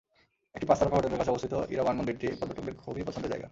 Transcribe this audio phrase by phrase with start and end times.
[0.55, 3.49] একটি পাঁচ তারকা হোটেলের কাছে অবস্থিত ইরাওয়ান মন্দিরটি পর্যটকদের খুবই পছন্দের জায়গা।